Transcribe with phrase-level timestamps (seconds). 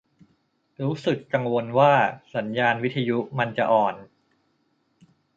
[0.81, 1.93] รู้สึกกังวลว่า
[2.35, 3.95] สัญญาณวิทยุมันจะอ่อน